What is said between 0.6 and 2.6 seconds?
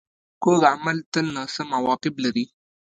عمل تل ناسم عواقب لري